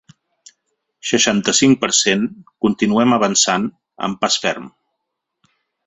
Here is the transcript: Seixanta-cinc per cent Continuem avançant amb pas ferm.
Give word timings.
Seixanta-cinc 1.09 1.79
per 1.83 1.91
cent 1.99 2.25
Continuem 2.67 3.15
avançant 3.19 3.71
amb 4.09 4.21
pas 4.25 4.43
ferm. 4.47 4.71